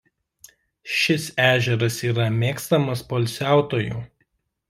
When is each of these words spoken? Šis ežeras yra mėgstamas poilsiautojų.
Šis 0.99 1.27
ežeras 1.47 1.99
yra 2.09 2.25
mėgstamas 2.39 3.05
poilsiautojų. 3.13 4.03